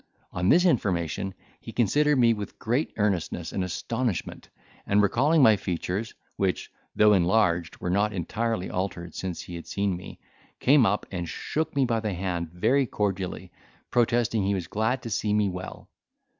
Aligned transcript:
On 0.31 0.49
this 0.49 0.65
information, 0.65 1.35
he 1.59 1.71
considered 1.71 2.17
me 2.17 2.33
with 2.33 2.57
great 2.57 2.91
earnestness 2.97 3.51
and 3.51 3.63
astonishment, 3.63 4.49
and, 4.87 4.99
recalling 4.99 5.43
my 5.43 5.57
features, 5.57 6.15
which, 6.37 6.71
though 6.95 7.13
enlarged, 7.13 7.77
were 7.77 7.91
not 7.91 8.11
entirely 8.11 8.67
altered 8.67 9.13
since 9.13 9.41
he 9.41 9.53
had 9.53 9.67
seen 9.67 9.95
me, 9.95 10.19
came 10.59 10.87
up, 10.87 11.05
and 11.11 11.29
shook 11.29 11.75
me 11.75 11.85
by 11.85 11.99
the 11.99 12.15
hand 12.15 12.49
very 12.51 12.87
cordially, 12.87 13.51
protesting 13.91 14.41
he 14.43 14.55
was 14.55 14.65
glad 14.65 15.03
to 15.03 15.11
see 15.11 15.35
me 15.35 15.49
well. 15.49 15.87